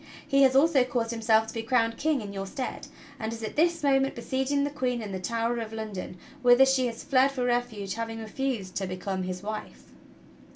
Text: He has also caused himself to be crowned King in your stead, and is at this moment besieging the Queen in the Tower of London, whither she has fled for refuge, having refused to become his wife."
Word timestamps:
He 0.27 0.41
has 0.41 0.55
also 0.55 0.83
caused 0.83 1.11
himself 1.11 1.45
to 1.45 1.53
be 1.53 1.61
crowned 1.61 1.95
King 1.95 2.21
in 2.21 2.33
your 2.33 2.47
stead, 2.47 2.87
and 3.19 3.31
is 3.31 3.43
at 3.43 3.55
this 3.55 3.83
moment 3.83 4.15
besieging 4.15 4.63
the 4.63 4.71
Queen 4.71 4.99
in 4.99 5.11
the 5.11 5.19
Tower 5.19 5.59
of 5.59 5.71
London, 5.71 6.17
whither 6.41 6.65
she 6.65 6.87
has 6.87 7.03
fled 7.03 7.31
for 7.31 7.45
refuge, 7.45 7.93
having 7.93 8.17
refused 8.17 8.73
to 8.77 8.87
become 8.87 9.21
his 9.21 9.43
wife." 9.43 9.91